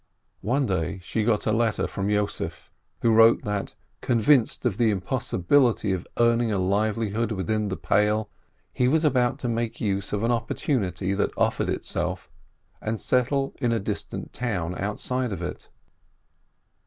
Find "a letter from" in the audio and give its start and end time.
1.45-2.07